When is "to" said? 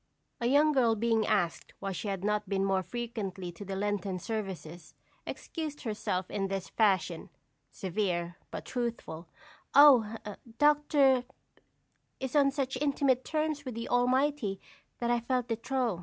3.51-3.63